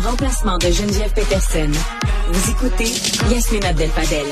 En 0.00 0.10
remplacement 0.10 0.56
de 0.56 0.70
Geneviève 0.70 1.12
Peterson, 1.12 1.70
vous 2.32 2.50
écoutez 2.50 2.90
Yasmine 3.30 3.64
Abdel-Fadel. 3.64 4.26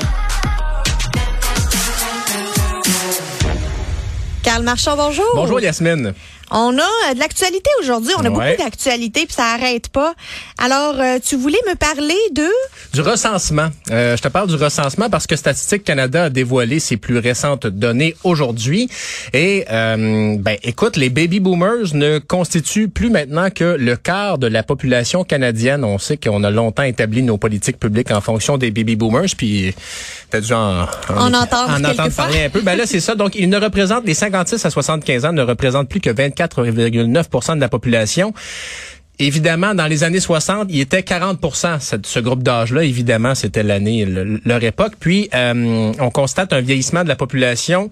Carl 4.41 4.63
Marchand, 4.63 4.95
bonjour. 4.95 5.25
Bonjour 5.35 5.59
Yasmine. 5.59 6.13
On 6.51 6.77
a 6.77 6.81
euh, 6.81 7.13
de 7.13 7.19
l'actualité 7.19 7.69
aujourd'hui. 7.81 8.11
On 8.17 8.25
a 8.25 8.29
Ouais. 8.29 8.51
beaucoup 8.53 8.63
d'actualité, 8.63 9.25
puis 9.25 9.33
ça 9.35 9.45
arrête 9.53 9.89
pas. 9.89 10.13
Alors, 10.57 10.95
euh, 10.99 11.19
tu 11.23 11.35
voulais 11.35 11.59
me 11.69 11.75
parler 11.75 12.15
de... 12.33 12.47
Du 12.93 13.01
recensement. 13.01 13.69
Euh, 13.91 14.15
je 14.17 14.21
te 14.21 14.27
parle 14.27 14.47
du 14.47 14.55
recensement 14.55 15.09
parce 15.09 15.27
que 15.27 15.35
Statistique 15.35 15.83
Canada 15.83 16.25
a 16.25 16.29
dévoilé 16.29 16.79
ses 16.79 16.97
plus 16.97 17.17
récentes 17.19 17.67
données 17.67 18.15
aujourd'hui. 18.23 18.89
Et 19.33 19.65
euh, 19.71 20.35
ben, 20.39 20.57
écoute, 20.63 20.95
les 20.97 21.09
baby 21.09 21.39
boomers 21.39 21.93
ne 21.93 22.19
constituent 22.19 22.89
plus 22.89 23.09
maintenant 23.09 23.49
que 23.49 23.75
le 23.79 23.95
quart 23.95 24.37
de 24.37 24.47
la 24.47 24.63
population 24.63 25.23
canadienne. 25.23 25.83
On 25.83 25.97
sait 25.97 26.17
qu'on 26.17 26.43
a 26.43 26.49
longtemps 26.51 26.83
établi 26.83 27.21
nos 27.23 27.37
politiques 27.37 27.79
publiques 27.79 28.11
en 28.11 28.21
fonction 28.21 28.57
des 28.57 28.71
baby 28.71 28.95
boomers. 28.95 29.27
Puis 29.37 29.73
t'as 30.29 30.41
dû 30.41 30.53
en, 30.53 30.83
En 31.15 31.33
entendre 31.33 31.73
en 31.73 31.81
quelquefois. 31.81 32.09
parler 32.25 32.45
un 32.45 32.49
peu. 32.49 32.61
Ben 32.61 32.75
là, 32.75 32.85
c'est 32.85 32.99
ça. 32.99 33.15
Donc, 33.15 33.35
ils 33.35 33.49
ne 33.49 33.57
représentent 33.57 34.05
les 34.05 34.13
56 34.13 34.65
à 34.65 34.69
75 34.69 35.25
ans 35.25 35.33
ne 35.33 35.41
représentent 35.41 35.89
plus 35.89 36.01
que 36.01 36.09
24,9 36.47 37.55
de 37.55 37.59
la 37.61 37.69
population. 37.69 38.33
Évidemment, 39.21 39.75
dans 39.75 39.87
les 39.87 40.05
années 40.05 40.21
60, 40.21 40.67
il 40.69 40.79
était 40.79 41.03
40 41.03 41.39
ce, 42.05 42.19
groupe 42.21 42.41
d'âge-là. 42.41 42.85
Évidemment, 42.85 43.35
c'était 43.35 43.63
l'année, 43.63 44.05
le- 44.05 44.39
leur 44.45 44.63
époque. 44.63 44.93
Puis, 44.97 45.29
euh, 45.33 45.91
on 45.99 46.09
constate 46.09 46.53
un 46.53 46.61
vieillissement 46.61 47.03
de 47.03 47.09
la 47.09 47.17
population. 47.17 47.91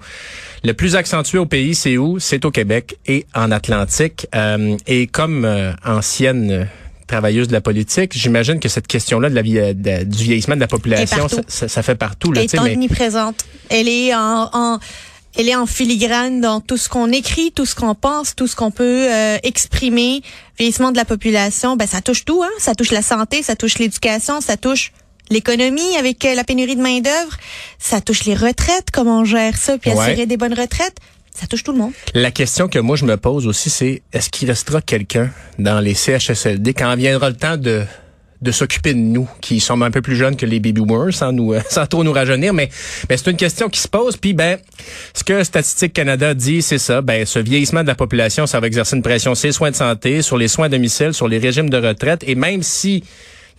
Le 0.64 0.72
plus 0.74 0.96
accentué 0.96 1.38
au 1.38 1.46
pays, 1.46 1.76
c'est 1.76 1.98
où? 1.98 2.18
C'est 2.20 2.46
au 2.46 2.52
Québec 2.52 2.96
et 3.08 3.26
en 3.36 3.52
Atlantique. 3.52 4.26
Euh, 4.36 4.78
et 4.88 5.08
comme 5.08 5.44
euh, 5.44 5.74
ancienne 5.86 6.70
travailleuse 7.08 7.50
de 7.50 7.54
la 7.54 7.62
politique, 7.62 8.14
j'imagine 8.18 8.62
que 8.62 8.70
cette 8.70 8.88
question-là 8.88 9.30
de 9.30 9.36
la 9.36 9.42
vie- 9.42 9.76
de- 9.76 10.06
du 10.06 10.24
vieillissement 10.24 10.56
de 10.56 10.62
la 10.62 10.68
population, 10.68 11.28
ça, 11.28 11.42
ça- 11.48 11.68
ça 11.68 11.84
fait 11.84 11.96
partout. 11.96 12.32
Là, 12.32 12.40
Elle 12.42 12.46
est 12.46 12.64
mais- 12.64 12.74
omniprésente. 12.74 13.44
Elle 13.70 13.90
est 13.90 14.16
en... 14.16 14.50
en- 14.54 14.80
elle 15.38 15.48
est 15.50 15.56
en 15.56 15.66
filigrane 15.66 16.42
dans 16.42 16.60
tout 16.62 16.78
ce 16.78 16.90
qu'on 16.90 17.12
écrit, 17.12 17.52
tout 17.52 17.66
ce 17.66 17.76
qu'on 17.76 17.96
pense, 17.96 18.36
tout 18.36 18.48
ce 18.48 18.56
qu'on 18.56 18.72
peut 18.72 19.08
euh, 19.12 19.38
exprimer. 19.44 20.22
Vieillissement 20.58 20.92
de 20.92 20.98
la 20.98 21.06
population, 21.06 21.76
ben 21.76 21.88
ça 21.88 22.02
touche 22.02 22.26
tout, 22.26 22.44
hein. 22.44 22.50
Ça 22.60 22.74
touche 22.76 22.92
la 22.92 23.02
santé, 23.04 23.44
ça 23.44 23.56
touche 23.56 23.78
l'éducation, 23.78 24.42
ça 24.42 24.58
touche 24.58 24.92
l'économie 25.30 25.96
avec 25.98 26.24
euh, 26.26 26.34
la 26.36 26.44
pénurie 26.44 26.76
de 26.76 26.82
main 26.82 27.00
d'œuvre, 27.02 27.38
ça 27.80 28.02
touche 28.02 28.24
les 28.26 28.34
retraites, 28.34 28.88
comment 28.92 29.20
on 29.20 29.26
gère 29.26 29.58
ça, 29.58 29.78
puis 29.78 29.92
Ouais. 29.92 30.00
assurer 30.00 30.26
des 30.26 30.38
bonnes 30.38 30.54
retraites. 30.54 30.96
Ça 31.40 31.46
touche 31.46 31.64
tout 31.64 31.72
le 31.72 31.78
monde. 31.78 31.92
La 32.16 32.32
question 32.32 32.68
que 32.68 32.80
moi 32.80 32.96
je 32.96 33.06
me 33.06 33.16
pose 33.16 33.46
aussi, 33.46 33.70
c'est 33.70 34.02
est-ce 34.14 34.30
qu'il 34.32 34.50
restera 34.50 34.82
quelqu'un 34.82 35.30
dans 35.60 35.80
les 35.80 35.94
CHSLD 35.94 36.74
quand 36.74 36.96
viendra 36.96 37.30
le 37.30 37.36
temps 37.36 37.58
de 37.58 37.84
de 38.42 38.52
s'occuper 38.52 38.94
de 38.94 39.00
nous, 39.00 39.28
qui 39.42 39.60
sommes 39.60 39.84
un 39.84 39.92
peu 39.92 40.02
plus 40.02 40.16
jeunes 40.16 40.36
que 40.36 40.46
les 40.46 40.60
baby 40.60 40.82
boomers, 40.82 41.14
sans 41.14 41.32
nous, 41.32 41.54
euh, 41.54 41.62
sans 41.70 41.88
trop 41.88 42.04
nous 42.04 42.14
rajeunir, 42.14 42.54
mais, 42.54 42.70
mais 43.10 43.18
c'est 43.18 43.32
une 43.32 43.38
question 43.38 43.70
qui 43.70 43.80
se 43.80 43.88
pose. 43.88 44.18
Puis 44.18 44.34
ben, 44.34 44.60
ce 45.14 45.24
que 45.24 45.44
Statistique 45.44 45.94
Canada 45.94 46.34
dit, 46.34 46.62
c'est 46.62 46.78
ça. 46.78 47.02
Ben, 47.02 47.26
ce 47.26 47.40
vieillissement 47.40 47.82
de 47.82 47.88
la 47.88 47.96
population, 47.96 48.46
ça 48.46 48.60
va 48.60 48.68
exercer 48.68 48.96
une 48.96 49.02
pression 49.02 49.36
sur 49.36 49.48
les 49.48 49.54
soins 49.54 49.72
de 49.72 49.76
santé, 49.76 50.22
sur 50.22 50.38
les 50.38 50.48
soins 50.48 50.70
à 50.72 51.12
sur 51.12 51.28
les 51.28 51.38
régimes 51.38 51.70
de 51.70 51.78
retraite, 51.78 52.24
et 52.28 52.36
même 52.36 52.64
si 52.64 53.04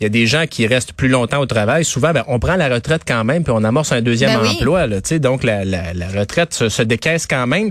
il 0.00 0.04
y 0.04 0.06
a 0.06 0.10
des 0.10 0.27
gens 0.27 0.46
qui 0.48 0.66
restent 0.66 0.92
plus 0.92 1.08
longtemps 1.08 1.38
au 1.41 1.46
travail. 1.46 1.84
Souvent, 1.84 2.12
ben, 2.12 2.24
on 2.28 2.38
prend 2.38 2.56
la 2.56 2.68
retraite 2.68 3.02
quand 3.06 3.24
même, 3.24 3.42
puis 3.42 3.52
on 3.56 3.64
amorce 3.64 3.92
un 3.92 4.00
deuxième 4.02 4.32
Ben 4.32 4.40
oui. 4.42 4.55
emploi. 4.56 4.86
Là, 4.86 5.00
tu 5.00 5.08
sais, 5.08 5.18
donc, 5.18 5.42
la, 5.44 5.64
la, 5.64 5.92
la 5.94 6.08
retraite 6.08 6.55
se, 6.55 6.68
se 6.68 6.82
décaisse 6.82 7.27
quand 7.27 7.46
même. 7.46 7.70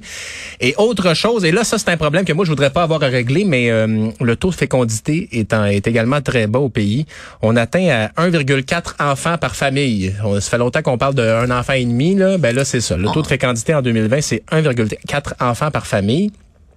Et 0.59 0.73
autre 0.78 1.14
chose, 1.14 1.45
et 1.45 1.52
là, 1.52 1.64
ça, 1.64 1.78
c'est 1.78 1.89
un 1.89 1.97
problème 1.97 2.25
que 2.25 2.34
moi, 2.34 2.44
je 2.45 2.50
voudrais 2.50 2.69
pas 2.72 2.84
avoir 2.84 3.02
à 3.03 3.08
régler, 3.08 3.45
mais 3.45 3.69
euh, 3.72 4.09
le 4.19 4.36
taux 4.36 4.50
de 4.50 4.56
fécondité 4.56 5.30
est, 5.31 5.53
en- 5.53 5.66
est 5.66 5.88
également 5.88 6.22
très 6.22 6.47
bas 6.47 6.59
au 6.59 6.69
pays. 6.69 7.06
On 7.42 7.56
atteint 7.56 7.88
à 8.17 8.28
1,4 8.30 8.95
enfants 9.00 9.38
par 9.38 9.56
famille. 9.56 10.14
On, 10.23 10.39
ça 10.39 10.50
fait 10.50 10.58
longtemps 10.58 10.81
qu'on 10.81 10.97
parle 10.97 11.16
d'un 11.16 11.50
enfant 11.52 11.73
et 11.73 11.86
demi. 11.86 12.16
Là. 12.16 12.38
Ben 12.38 12.53
là, 12.56 12.66
c'est 12.66 12.81
ça. 12.81 12.97
Le 12.97 13.09
taux 13.12 13.22
de 13.22 13.28
fécondité 13.28 13.73
en 13.73 13.81
2020, 13.81 14.22
c'est 14.22 14.44
1,4 14.52 15.34
enfants 15.40 15.72
par 15.72 15.88
famille. 15.88 16.31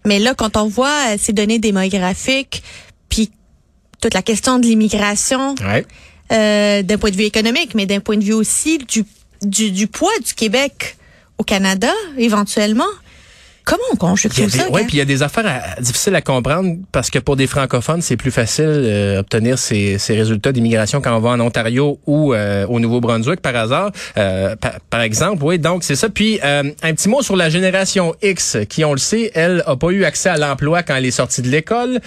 Mais 0.06 0.19
là, 0.19 0.34
quand 0.34 0.56
on 0.56 0.66
voit 0.69 0.88
euh, 1.10 1.16
ces 1.19 1.32
données 1.32 1.58
démographiques, 1.58 2.62
puis 3.08 3.30
toute 4.00 4.15
la 4.15 4.22
question 4.22 4.59
de 4.59 4.66
l'immigration, 4.66 5.55
Ouais. 5.66 5.84
euh, 6.33 6.83
d'un 6.83 6.99
point 6.99 7.11
de 7.11 7.16
vue 7.16 7.25
économique, 7.25 7.75
mais 7.75 7.87
d'un 7.87 8.00
point 8.00 8.16
de 8.16 8.25
vue 8.25 8.33
aussi 8.33 8.78
du, 8.78 9.05
du, 9.43 9.71
du 9.71 9.87
poids 9.87 10.12
du 10.25 10.34
Québec 10.34 10.97
au 11.38 11.43
Canada, 11.44 11.93
éventuellement, 12.19 12.88
comment 13.70 13.82
on 13.92 13.97
conjugue 13.97 14.32
tout 14.32 14.48
ça? 14.48 14.69
ouais, 14.70 14.81
Gab? 14.81 14.86
puis 14.88 14.97
il 14.97 14.98
y 14.98 15.03
a 15.03 15.04
des 15.04 15.22
affaires 15.22 15.47
à- 15.47 15.81
difficiles 15.81 16.14
à 16.16 16.20
comprendre 16.22 16.76
parce 16.92 17.08
que 17.10 17.19
pour 17.20 17.36
des 17.36 17.47
francophones, 17.47 18.03
c'est 18.03 18.16
plus 18.16 18.31
facile 18.32 18.64
euh, 18.66 19.20
obtenir 19.20 19.58
ces, 19.58 19.98
ces 19.98 20.14
résultats 20.16 20.53
d'immigration 20.53 21.00
quand 21.00 21.16
on 21.16 21.20
va 21.20 21.31
en 21.31 21.41
Ontario 21.41 21.98
ou 22.06 22.34
euh, 22.34 22.66
au 22.66 22.81
Nouveau-Brunswick 22.81 23.41
par 23.41 23.54
hasard, 23.54 23.92
euh, 24.19 24.56
par, 24.56 24.72
par 24.91 25.00
exemple. 25.03 25.42
Oui, 25.44 25.58
donc 25.58 25.84
c'est 25.84 25.97
ça. 25.97 26.08
Puis 26.08 26.41
euh, 26.44 26.64
un 26.82 26.94
petit 26.94 27.08
mot 27.08 27.22
sur 27.22 27.36
la 27.36 27.48
génération 27.48 28.14
X 28.22 28.58
qui, 28.69 28.84
on 28.84 28.92
le 28.92 28.98
sait, 28.98 29.31
elle 29.34 29.62
a 29.66 29.76
pas 29.76 29.91
eu 29.91 30.04
accès 30.04 30.28
à 30.31 30.37
l'emploi 30.37 30.82
quand 30.82 30.97
elle 30.97 31.06
est 31.06 31.10
sortie 31.12 31.42
de 31.42 31.48
l'école. 31.48 32.00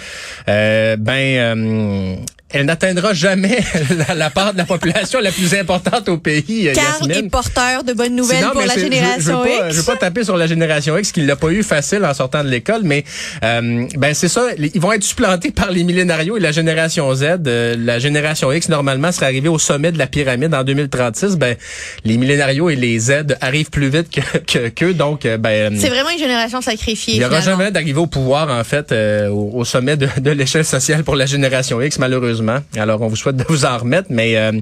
Euh, 0.48 0.96
ben 0.96 1.56
euh, 1.58 2.16
elle 2.50 2.66
n'atteindra 2.66 3.14
jamais 3.14 3.58
la, 4.08 4.14
la 4.14 4.30
part 4.30 4.52
de 4.52 4.58
la 4.58 4.64
population 4.64 5.18
la 5.20 5.32
plus 5.32 5.54
importante 5.54 6.08
au 6.08 6.18
pays. 6.18 6.68
euh, 6.68 6.72
Carl 6.74 7.08
Yasmine. 7.08 7.26
est 7.26 7.30
porteur 7.30 7.82
de 7.82 7.92
bonnes 7.94 8.14
nouvelles 8.14 8.38
Sinon, 8.38 8.50
pour 8.52 8.60
la 8.62 8.74
je- 8.74 8.80
génération 8.80 9.42
je, 9.44 9.48
pas, 9.58 9.66
X. 9.68 9.74
Je 9.74 9.80
veux 9.80 9.82
pas 9.84 9.96
taper 9.96 10.22
sur 10.24 10.36
la 10.36 10.46
génération 10.46 10.96
X 10.96 11.10
qui 11.10 11.22
l'a 11.22 11.34
pas 11.36 11.48
eu 11.48 11.62
facile 11.64 12.04
en 12.04 12.14
sortant 12.14 12.44
de 12.44 12.48
l'école, 12.50 12.82
mais 12.84 13.04
euh, 13.42 13.86
ben 13.96 14.14
c'est 14.14 14.28
ça. 14.28 14.42
Ils 14.58 14.80
vont 14.80 14.92
être 14.92 15.02
supplantés 15.02 15.50
par 15.50 15.70
les 15.70 15.82
millénarios 15.84 16.36
et 16.36 16.40
la 16.40 16.52
génération 16.52 17.12
Z. 17.14 17.24
Euh, 17.46 17.76
la 17.78 17.98
génération 17.98 18.52
X 18.52 18.68
normalement 18.68 19.10
serait 19.10 19.26
arrivée 19.26 19.48
au 19.48 19.58
sommet 19.58 19.90
de 19.90 19.98
la 19.98 20.06
pyramide 20.06 20.54
en 20.54 20.62
2036. 20.62 21.36
Ben 21.36 21.56
les 22.04 22.16
millénarios 22.18 22.70
et 22.70 22.76
les 22.76 22.98
Z 22.98 23.36
arrivent 23.40 23.70
plus 23.70 23.88
vite 23.88 24.10
que 24.10 24.38
que- 24.38 24.68
qu'eux, 24.68 24.94
donc 24.94 25.26
ben 25.40 25.76
C'est 25.80 25.88
vraiment 25.88 26.10
une 26.10 26.18
génération 26.18 26.60
sacrifiée. 26.60 27.14
il 27.14 27.18
n'y 27.20 27.24
aura 27.24 27.40
jamais 27.40 27.70
d'arriver 27.72 27.98
au 27.98 28.06
pouvoir, 28.06 28.48
en 28.50 28.62
fait, 28.64 28.92
euh, 28.92 29.28
au, 29.28 29.50
au 29.54 29.64
sommet 29.64 29.96
de, 29.96 30.08
de 30.20 30.30
l'échelle 30.30 30.64
sociale 30.64 31.02
pour 31.04 31.16
la 31.16 31.26
génération 31.26 31.80
X, 31.80 31.98
malheureusement. 31.98 32.43
Alors, 32.76 33.02
on 33.02 33.08
vous 33.08 33.16
souhaite 33.16 33.36
de 33.36 33.44
vous 33.48 33.64
en 33.64 33.78
remettre, 33.78 34.08
mais 34.10 34.36
euh, 34.36 34.52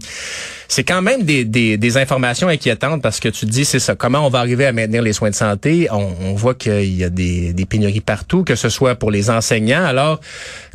c'est 0.69 0.85
quand 0.85 1.03
même 1.03 1.23
des, 1.23 1.45
des, 1.45 1.77
des 1.77 1.97
informations 1.97 2.49
inquiétantes 2.49 3.03
parce 3.03 3.21
que 3.21 3.29
tu 3.29 3.47
te 3.47 3.51
dis, 3.51 3.65
c'est 3.65 3.79
ça, 3.79 3.95
comment 3.95 4.27
on 4.27 4.31
va 4.31 4.39
arriver 4.39 4.67
à 4.67 4.73
maintenir 4.73 5.03
les 5.03 5.13
soins 5.13 5.31
de 5.31 5.35
santé? 5.35 5.89
On, 5.91 6.13
on 6.23 6.35
voit 6.35 6.55
qu'il 6.55 6.95
y 6.95 7.05
a 7.05 7.11
des, 7.11 7.53
des 7.53 7.67
pénuries 7.67 8.01
partout, 8.01 8.45
que 8.45 8.55
ce 8.57 8.69
soit 8.69 8.95
pour 8.95 9.11
les 9.11 9.31
enseignants. 9.31 9.85
Alors, 9.85 10.21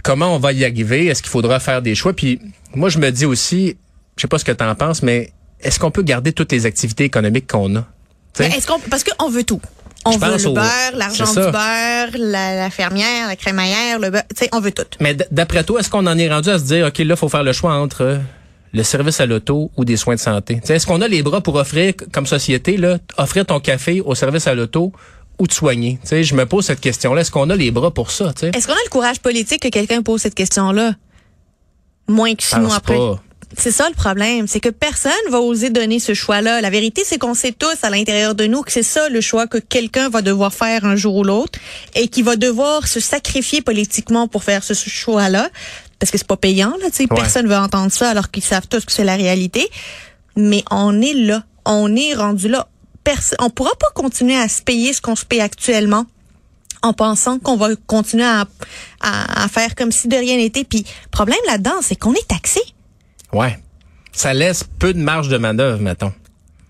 comment 0.04 0.36
on 0.36 0.40
va 0.40 0.54
y 0.54 0.64
arriver? 0.66 1.08
Est-ce 1.08 1.22
qu'il 1.22 1.32
faudra 1.32 1.60
faire 1.60 1.82
des 1.82 1.96
choix? 1.96 2.14
Puis, 2.14 2.40
moi, 2.76 2.90
je 2.90 3.00
me 3.00 3.10
dis 3.12 3.26
aussi, 3.26 3.78
je 4.16 4.22
sais 4.22 4.28
pas 4.28 4.38
ce 4.38 4.46
que 4.46 4.52
tu 4.52 4.64
en 4.64 4.76
penses, 4.76 5.02
mais 5.02 5.32
est-ce 5.62 5.80
qu'on 5.80 5.92
peut 5.92 6.04
garder 6.04 6.34
toutes 6.34 6.52
les 6.52 6.66
activités 6.66 7.06
économiques 7.06 7.48
qu'on 7.48 7.76
a? 7.78 7.86
Est-ce 8.40 8.68
qu'on 8.68 8.80
parce 8.80 9.04
qu'on 9.04 9.30
veut 9.30 9.44
tout. 9.44 9.62
On 10.08 10.12
Je 10.14 10.18
veut 10.20 10.32
pense 10.32 10.44
le 10.44 10.50
au- 10.50 10.54
beurre, 10.54 10.92
l'argent 10.96 11.26
du 11.26 11.40
beurre, 11.40 12.10
la, 12.18 12.56
la 12.56 12.70
fermière, 12.70 13.28
la 13.28 13.36
crémaillère, 13.36 14.00
le 14.00 14.10
beurre. 14.10 14.24
Tu 14.36 14.44
sais, 14.46 14.50
on 14.54 14.60
veut 14.60 14.72
tout. 14.72 14.84
Mais 15.00 15.16
d'après 15.32 15.64
toi, 15.64 15.80
est-ce 15.80 15.90
qu'on 15.90 16.06
en 16.08 16.18
est 16.18 16.30
rendu 16.30 16.50
à 16.50 16.60
se 16.60 16.64
dire, 16.66 16.88
OK, 16.88 16.98
là, 17.00 17.16
faut 17.16 17.30
faire 17.30 17.44
le 17.44 17.54
choix 17.54 17.74
entre 17.74 18.20
le 18.74 18.84
service 18.84 19.20
à 19.22 19.26
l'auto 19.26 19.72
ou 19.78 19.86
des 19.86 19.98
soins 19.98 20.16
de 20.16 20.20
santé? 20.20 20.56
Tu 20.62 20.68
sais, 20.68 20.76
Est-ce 20.76 20.86
qu'on 20.88 21.02
a 21.02 21.08
les 21.08 21.22
bras 21.24 21.42
pour 21.42 21.56
offrir, 21.56 21.94
comme 22.12 22.26
société, 22.26 22.78
là, 22.78 22.98
offrir 23.18 23.46
ton 23.46 23.60
café 23.60 24.02
au 24.02 24.16
service 24.16 24.48
à 24.48 24.54
l'auto 24.56 24.92
ou 25.40 25.48
te 25.48 25.54
soigner? 25.54 26.00
Tu 26.02 26.08
sais, 26.10 26.24
Je 26.24 26.36
me 26.36 26.46
pose 26.46 26.66
cette 26.66 26.80
question-là. 26.82 27.22
Est-ce 27.22 27.32
qu'on 27.32 27.50
a 27.50 27.56
les 27.56 27.72
bras 27.72 27.92
pour 27.92 28.12
ça? 28.12 28.34
tu 28.34 28.42
sais? 28.42 28.52
Est-ce 28.56 28.68
qu'on 28.68 28.74
a 28.74 28.84
le 28.86 28.90
courage 28.90 29.20
politique 29.20 29.62
que 29.62 29.70
quelqu'un 29.70 30.02
pose 30.02 30.22
cette 30.22 30.36
question-là? 30.36 30.94
Moins 32.08 32.36
que 32.36 32.44
six 32.44 32.58
mois 32.60 32.76
après. 32.78 32.96
pas. 32.96 33.22
C'est 33.56 33.72
ça 33.72 33.88
le 33.88 33.96
problème, 33.96 34.46
c'est 34.46 34.60
que 34.60 34.70
personne 34.70 35.12
va 35.30 35.40
oser 35.40 35.70
donner 35.70 36.00
ce 36.00 36.14
choix-là. 36.14 36.60
La 36.60 36.70
vérité, 36.70 37.04
c'est 37.06 37.18
qu'on 37.18 37.34
sait 37.34 37.54
tous 37.54 37.78
à 37.82 37.90
l'intérieur 37.90 38.36
de 38.36 38.46
nous 38.46 38.62
que 38.62 38.72
c'est 38.72 38.84
ça 38.84 39.08
le 39.08 39.22
choix 39.22 39.48
que 39.48 39.58
quelqu'un 39.58 40.10
va 40.10 40.22
devoir 40.22 40.54
faire 40.54 40.84
un 40.84 40.98
jour 40.98 41.16
ou 41.16 41.24
l'autre 41.24 41.58
et 41.96 42.10
qui 42.10 42.24
va 42.24 42.36
devoir 42.36 42.88
se 42.88 43.00
sacrifier 43.00 43.62
politiquement 43.62 44.28
pour 44.28 44.44
faire 44.44 44.64
ce 44.64 44.74
choix-là. 44.74 45.50
Parce 46.00 46.12
que 46.12 46.18
c'est 46.18 46.28
pas 46.28 46.38
payant, 46.38 46.74
là, 46.82 46.90
tu 46.90 46.98
sais. 46.98 47.04
Ouais. 47.04 47.16
Personne 47.16 47.48
veut 47.48 47.56
entendre 47.56 47.92
ça 47.92 48.10
alors 48.10 48.30
qu'ils 48.30 48.44
savent 48.44 48.68
tous 48.68 48.86
que 48.86 48.92
c'est 48.92 49.06
la 49.06 49.16
réalité. 49.16 49.68
Mais 50.36 50.64
on 50.70 51.02
est 51.02 51.14
là. 51.14 51.44
On 51.66 51.96
est 51.96 52.14
rendu 52.14 52.50
là. 52.50 52.68
Perso 53.04 53.36
on 53.40 53.50
pourra 53.50 53.72
pas 53.80 53.90
continuer 53.96 54.38
à 54.38 54.50
se 54.50 54.62
payer 54.62 54.92
ce 54.92 55.02
qu'on 55.02 55.16
se 55.16 55.26
paye 55.26 55.40
actuellement 55.40 56.06
en 56.84 56.94
pensant 56.94 57.40
qu'on 57.40 57.56
va 57.56 57.70
continuer 57.88 58.26
à, 58.26 58.46
à, 59.02 59.44
à 59.44 59.48
faire 59.48 59.74
comme 59.74 59.92
si 59.92 60.08
de 60.08 60.16
rien 60.16 60.38
n'était. 60.38 60.64
Puis, 60.64 60.86
problème 61.12 61.40
là-dedans, 61.48 61.78
c'est 61.82 61.96
qu'on 61.96 62.14
est 62.14 62.28
taxé. 62.28 62.62
Ouais. 63.34 63.58
Ça 64.12 64.34
laisse 64.34 64.64
peu 64.80 64.94
de 64.94 65.00
marge 65.00 65.30
de 65.30 65.38
manœuvre, 65.38 65.82
mettons. 65.82 66.12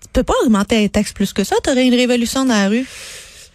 Tu 0.02 0.08
peux 0.12 0.22
pas 0.22 0.34
augmenter 0.44 0.80
les 0.80 0.88
taxes 0.88 1.12
plus 1.12 1.32
que 1.32 1.44
ça? 1.44 1.56
T'aurais 1.62 1.86
une 1.86 1.94
révolution 1.94 2.44
dans 2.44 2.54
la 2.54 2.68
rue? 2.68 2.86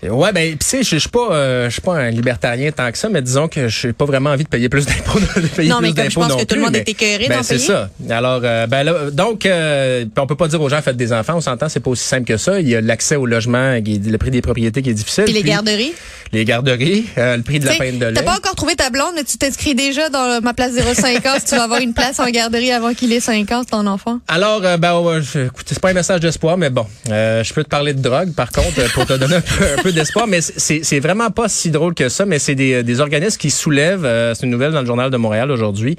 Ouais, 0.09 0.31
ben, 0.31 0.51
tu 0.57 0.65
sais, 0.65 0.83
je 0.83 0.97
suis 0.97 1.09
pas, 1.09 1.29
euh, 1.31 1.65
je 1.65 1.73
suis 1.73 1.81
pas 1.81 1.95
un 1.95 2.09
libertarien 2.09 2.71
tant 2.71 2.91
que 2.91 2.97
ça, 2.97 3.09
mais 3.09 3.21
disons 3.21 3.47
que 3.47 3.67
je 3.67 3.87
n'ai 3.87 3.93
pas 3.93 4.05
vraiment 4.05 4.31
envie 4.31 4.43
de 4.43 4.49
payer 4.49 4.69
plus 4.69 4.85
d'impôts, 4.85 5.19
de 5.19 5.47
payer 5.47 5.69
non, 5.69 5.79
mais 5.81 5.93
comme 5.93 6.09
je 6.09 6.15
pense 6.15 6.35
que 6.35 6.43
tout 6.43 6.55
le 6.55 6.61
monde 6.61 6.75
est 6.75 6.87
écœuré 6.89 7.27
ben, 7.29 7.43
c'est 7.43 7.57
ça. 7.59 7.89
Alors, 8.09 8.41
euh, 8.43 8.67
ben 8.67 8.83
là, 8.83 9.11
donc, 9.11 9.45
euh, 9.45 10.05
on 10.17 10.27
peut 10.27 10.35
pas 10.35 10.47
dire 10.47 10.61
aux 10.61 10.69
gens 10.69 10.81
faites 10.81 10.97
des 10.97 11.13
enfants, 11.13 11.35
on 11.37 11.41
s'entend, 11.41 11.69
c'est 11.69 11.79
pas 11.79 11.89
aussi 11.91 12.03
simple 12.05 12.25
que 12.25 12.37
ça. 12.37 12.59
Il 12.59 12.67
y 12.67 12.75
a 12.75 12.81
l'accès 12.81 13.15
au 13.15 13.25
logement, 13.25 13.81
qui 13.81 13.95
est- 13.95 14.09
le 14.09 14.17
prix 14.17 14.31
des 14.31 14.41
propriétés 14.41 14.81
qui 14.81 14.89
est 14.89 14.93
difficile. 14.93 15.23
Puis 15.25 15.33
les 15.33 15.43
garderies. 15.43 15.93
Les 16.31 16.45
garderies, 16.45 17.05
euh, 17.19 17.37
le 17.37 17.43
prix 17.43 17.59
de 17.59 17.65
la 17.67 17.75
peine 17.75 17.99
de 17.99 18.05
lait. 18.07 18.13
T'as 18.13 18.23
pas 18.23 18.35
encore 18.35 18.55
trouvé 18.55 18.75
ta 18.75 18.89
blonde, 18.89 19.13
mais 19.15 19.23
tu 19.23 19.37
t'inscris 19.37 19.75
déjà 19.75 20.09
dans 20.09 20.39
ma 20.41 20.53
place 20.53 20.71
05 20.73 21.23
ans 21.27 21.35
si 21.37 21.45
tu 21.45 21.55
vas 21.55 21.63
avoir 21.65 21.79
une 21.79 21.93
place 21.93 22.19
en 22.19 22.25
garderie 22.29 22.71
avant 22.71 22.93
qu'il 22.95 23.13
ait 23.13 23.19
5 23.19 23.51
ans, 23.51 23.63
ton 23.63 23.85
enfant. 23.85 24.19
Alors, 24.27 24.61
euh, 24.65 24.77
ben, 24.77 24.99
ouais, 24.99 25.19
je- 25.21 25.45
écoute, 25.45 25.65
c'est 25.67 25.79
pas 25.79 25.89
un 25.89 25.93
message 25.93 26.21
d'espoir, 26.21 26.57
mais 26.57 26.71
bon, 26.71 26.87
euh, 27.11 27.43
je 27.43 27.53
peux 27.53 27.63
te 27.63 27.69
parler 27.69 27.93
de 27.93 28.01
drogue, 28.01 28.33
par 28.33 28.51
contre, 28.51 28.91
pour 28.93 29.05
te 29.05 29.13
donner 29.13 29.35
un 29.35 29.41
peu, 29.41 29.63
un 29.77 29.81
peu 29.83 29.91
d'espoir, 29.93 30.27
mais 30.27 30.41
c'est 30.41 30.99
vraiment 30.99 31.31
pas 31.31 31.47
si 31.47 31.71
drôle 31.71 31.93
que 31.93 32.09
ça, 32.09 32.25
mais 32.25 32.39
c'est 32.39 32.55
des, 32.55 32.83
des 32.83 32.99
organismes 32.99 33.37
qui 33.37 33.51
soulèvent, 33.51 34.05
euh, 34.05 34.33
c'est 34.33 34.45
une 34.45 34.51
nouvelle 34.51 34.71
dans 34.71 34.81
le 34.81 34.85
journal 34.85 35.09
de 35.09 35.17
Montréal 35.17 35.51
aujourd'hui, 35.51 35.97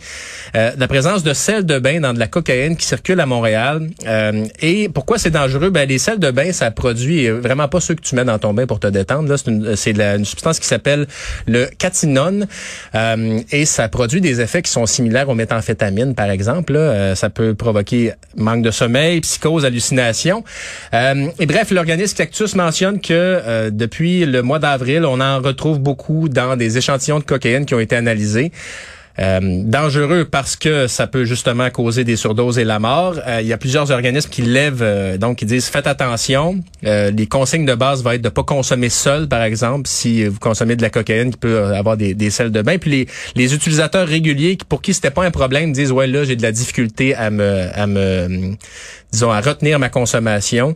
euh, 0.57 0.73
la 0.77 0.89
présence 0.89 1.23
de 1.23 1.33
sel 1.33 1.65
de 1.67 1.79
bain 1.79 2.01
dans 2.01 2.13
de 2.13 2.19
la 2.19 2.27
cocaïne 2.27 2.77
qui 2.77 2.87
circule 2.87 3.21
à 3.21 3.27
Montréal. 3.27 3.89
Euh, 4.07 4.45
et 4.61 4.89
pourquoi 4.89 5.19
c'est 5.19 5.31
dangereux? 5.31 5.71
Ben, 5.71 5.89
les 5.89 5.99
sels 5.99 6.19
de 6.19 6.31
bain, 6.31 6.53
ça 6.53 6.71
produit 6.71 7.29
vraiment 7.29 7.69
pas 7.69 7.81
ceux 7.81 7.95
que 7.95 8.03
tu 8.03 8.15
mets 8.15 8.25
dans 8.25 8.39
ton 8.39 8.55
bain 8.55 8.67
pour 8.67 8.81
te 8.81 8.87
détendre. 8.87 9.35
C'est 9.37 9.51
une, 9.51 9.61
de 9.61 10.17
une 10.17 10.25
substance 10.25 10.59
qui 10.59 10.67
s'appelle 10.67 11.07
le 11.47 11.67
catinone, 11.79 12.47
euh, 12.95 13.41
et 13.51 13.65
ça 13.65 13.89
produit 13.89 14.21
des 14.21 14.41
effets 14.41 14.63
qui 14.63 14.71
sont 14.71 14.87
similaires 14.87 15.29
aux 15.29 15.35
méthamphétamines, 15.35 16.15
par 16.15 16.31
exemple. 16.31 16.75
là. 16.75 16.81
Euh, 16.81 17.15
ça 17.15 17.31
peut 17.31 17.55
provoquer 17.55 18.13
manque 18.37 18.63
de 18.63 18.71
sommeil, 18.71 19.21
psychose, 19.21 19.65
hallucination. 19.65 20.45
Euh, 20.93 21.29
et 21.39 21.47
bref, 21.47 21.71
l'organisme 21.71 22.17
Cactus 22.17 22.55
mentionne 22.55 23.01
que 23.01 23.13
euh, 23.13 23.71
depuis 23.85 24.25
le 24.25 24.43
mois 24.43 24.59
d'avril, 24.59 25.05
on 25.05 25.21
en 25.21 25.41
retrouve 25.41 25.79
beaucoup 25.79 26.29
dans 26.29 26.57
des 26.57 26.79
échantillons 26.79 27.19
de 27.19 27.25
cocaïne 27.25 27.67
qui 27.67 27.75
ont 27.75 27.81
été 27.81 27.97
analysés. 27.97 28.51
Euh, 29.21 29.63
dangereux 29.63 30.27
parce 30.29 30.57
que 30.57 30.89
ça 30.89 31.07
peut 31.07 31.25
justement 31.25 31.71
causer 31.71 32.03
des 32.03 32.17
surdoses 32.17 32.59
et 32.59 32.65
la 32.65 32.81
mort. 32.81 33.15
Euh, 33.27 33.41
il 33.43 33.47
y 33.47 33.53
a 33.53 33.59
plusieurs 33.59 33.93
organismes 33.93 34.29
qui 34.29 34.43
lèvent, 34.43 34.83
euh, 34.83 35.17
donc 35.19 35.39
qui 35.39 35.47
disent 35.47 35.69
faites 35.69 35.87
attention. 35.87 36.59
Euh, 36.85 37.13
les 37.13 37.29
consignes 37.29 37.65
de 37.65 37.77
base 37.77 38.03
vont 38.03 38.11
être 38.11 38.23
de 38.23 38.29
pas 38.29 38.43
consommer 38.43 38.89
seul, 38.89 39.29
par 39.29 39.43
exemple, 39.45 39.89
si 39.89 40.25
vous 40.25 40.41
consommez 40.41 40.75
de 40.75 40.83
la 40.83 40.91
cocaïne 40.91 41.31
qui 41.31 41.37
peut 41.37 41.63
avoir 41.77 41.97
des, 41.97 42.31
sels 42.31 42.51
de 42.51 42.63
bain. 42.63 42.79
Puis 42.79 42.91
les, 42.91 43.09
les 43.37 43.55
utilisateurs 43.55 44.09
réguliers 44.09 44.59
pour 44.69 44.83
qui 44.83 44.93
c'était 44.93 45.13
pas 45.13 45.25
un 45.25 45.31
problème 45.31 45.73
disent 45.73 45.93
ouais 45.93 46.09
là 46.09 46.25
j'ai 46.25 46.35
de 46.35 46.43
la 46.43 46.51
difficulté 46.51 47.15
à 47.15 47.31
me, 47.31 47.69
à 47.73 47.87
me, 47.87 48.57
disons 49.13 49.31
à 49.31 49.41
retenir 49.41 49.79
ma 49.79 49.91
consommation. 49.91 50.75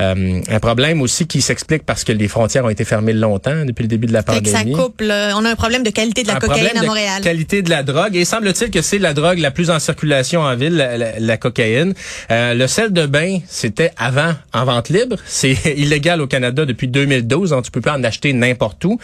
Euh, 0.00 0.40
un 0.48 0.60
problème 0.60 1.02
aussi 1.02 1.26
qui 1.26 1.40
s'explique 1.42 1.84
parce 1.84 2.04
que 2.04 2.12
les 2.12 2.28
frontières 2.28 2.64
ont 2.64 2.68
été 2.70 2.84
fermées 2.84 3.12
longtemps 3.12 3.64
depuis 3.64 3.82
le 3.82 3.88
début 3.88 4.06
de 4.06 4.12
la 4.12 4.22
pandémie 4.22 4.48
ça 4.48 4.62
coupe. 4.64 5.02
On 5.02 5.44
a 5.44 5.50
un 5.50 5.56
problème 5.56 5.82
de 5.82 5.90
qualité 5.90 6.22
de 6.22 6.28
la 6.28 6.36
un 6.36 6.38
cocaïne 6.38 6.68
à 6.76 6.80
de 6.82 6.86
Montréal. 6.86 7.22
qualité 7.22 7.62
de 7.62 7.70
la 7.70 7.82
drogue. 7.82 8.14
Et 8.16 8.24
semble-t-il 8.24 8.70
que 8.70 8.80
c'est 8.82 8.98
la 8.98 9.12
drogue 9.12 9.38
la 9.38 9.50
plus 9.50 9.70
en 9.70 9.78
circulation 9.78 10.40
en 10.42 10.54
ville, 10.56 10.76
la, 10.76 10.96
la- 10.96 11.18
la 11.18 11.36
cocaïne. 11.36 11.94
Euh, 12.30 12.54
le 12.54 12.66
sel 12.68 12.92
de 12.92 13.06
bain, 13.06 13.38
c'était 13.48 13.90
avant 13.96 14.34
en 14.52 14.64
vente 14.64 14.88
libre. 14.88 15.16
C'est 15.26 15.56
illégal 15.76 16.20
au 16.20 16.26
Canada 16.26 16.64
depuis 16.64 16.88
2012. 16.88 17.50
Donc 17.50 17.64
tu 17.64 17.70
peux 17.70 17.80
pas 17.80 17.96
en 17.96 18.04
acheter 18.04 18.32
n'importe 18.32 18.84
où. 18.84 18.98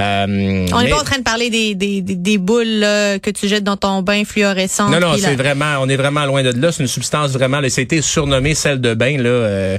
Euh, 0.00 0.66
On 0.72 0.82
n'est 0.82 0.90
pas 0.90 1.00
en 1.00 1.04
train 1.04 1.18
de 1.18 1.22
parler 1.24 1.50
des, 1.50 1.74
des, 1.74 2.00
des, 2.02 2.16
des 2.16 2.38
boules 2.38 2.66
là, 2.66 3.18
que 3.18 3.30
tu 3.30 3.46
jettes 3.48 3.64
dans 3.64 3.76
ton 3.76 4.02
bain 4.02 4.24
fluorescent. 4.24 4.88
non, 4.90 5.00
non, 5.00 5.14
c'est 5.18 5.36
vraiment, 5.36 5.76
on 5.80 5.88
est 5.88 5.96
vraiment 5.96 6.24
loin 6.26 6.42
de 6.42 6.50
là. 6.60 6.72
C'est 6.72 6.82
une 6.82 6.88
substance 6.88 7.30
vraiment, 7.30 7.60
c'était 7.68 8.02
surnommé 8.02 8.54
sel 8.54 8.80
de 8.80 8.94
bain, 8.94 9.18
là. 9.18 9.78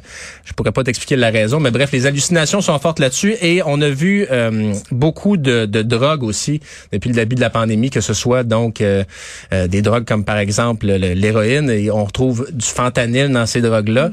Je 0.54 0.56
pourrais 0.56 0.72
pas 0.72 0.84
t'expliquer 0.84 1.16
la 1.16 1.32
raison, 1.32 1.60
mais 1.60 1.72
bref, 1.72 1.92
les 1.94 2.06
hallucinations 2.06 2.62
sont 2.62 2.78
fortes 2.78 3.00
là-dessus 3.00 3.36
et 3.42 3.64
on 3.66 3.82
a 3.82 3.90
vu 3.90 4.28
euh, 4.30 4.72
beaucoup 4.92 5.36
de, 5.36 5.66
drogues 5.66 6.22
aussi 6.22 6.60
depuis 6.92 7.10
le 7.10 7.16
début 7.16 7.36
de 7.36 7.42
la 7.42 7.50
pandémie, 7.50 7.90
que 7.90 8.02
ce 8.02 8.14
soit 8.14 8.44
donc 8.44 8.80
euh, 8.80 9.04
euh, 9.52 9.68
des 9.68 9.82
drogues 9.82 10.06
comme 10.06 10.24
par 10.24 10.38
exemple 10.38 10.86
le- 10.86 11.16
l'héroïne 11.16 11.72
et 11.72 11.90
on 11.90 12.06
retrouve 12.06 12.48
du 12.54 12.68
fentanyl 12.68 13.32
dans 13.32 13.48
ces 13.48 13.62
drogues-là. 13.62 14.12